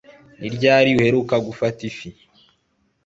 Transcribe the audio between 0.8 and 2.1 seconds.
uheruka gufata ifi?